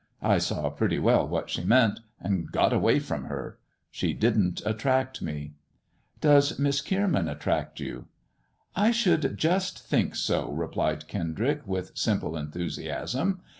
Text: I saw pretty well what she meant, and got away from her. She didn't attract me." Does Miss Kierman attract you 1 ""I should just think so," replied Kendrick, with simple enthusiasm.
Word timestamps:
I 0.23 0.39
saw 0.39 0.67
pretty 0.71 0.97
well 0.97 1.27
what 1.27 1.51
she 1.51 1.63
meant, 1.63 1.99
and 2.19 2.51
got 2.51 2.73
away 2.73 2.97
from 2.97 3.25
her. 3.25 3.59
She 3.91 4.13
didn't 4.13 4.59
attract 4.65 5.21
me." 5.21 5.53
Does 6.19 6.57
Miss 6.57 6.81
Kierman 6.81 7.27
attract 7.31 7.79
you 7.79 8.05
1 8.05 8.05
""I 8.77 8.89
should 8.89 9.37
just 9.37 9.77
think 9.77 10.15
so," 10.15 10.49
replied 10.53 11.07
Kendrick, 11.07 11.67
with 11.67 11.91
simple 11.93 12.35
enthusiasm. 12.35 13.41